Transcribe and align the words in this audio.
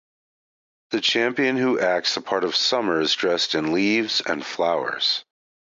The 0.89 0.99
champion 0.99 1.57
who 1.57 1.79
acts 1.79 2.15
the 2.15 2.21
part 2.21 2.43
of 2.43 2.55
Summer 2.55 3.01
is 3.01 3.13
dressed 3.13 3.53
in 3.53 3.71
leaves 3.71 4.19
and 4.25 4.43
flowers. 4.43 5.23